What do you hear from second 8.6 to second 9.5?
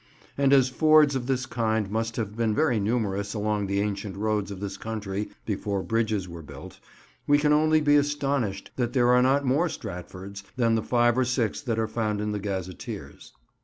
that there are not